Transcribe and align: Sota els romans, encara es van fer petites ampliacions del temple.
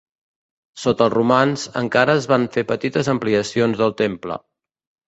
Sota 0.83 1.05
els 1.07 1.13
romans, 1.15 1.67
encara 1.83 2.17
es 2.23 2.27
van 2.35 2.49
fer 2.57 2.67
petites 2.73 3.13
ampliacions 3.17 3.85
del 3.85 3.97
temple. 4.05 4.43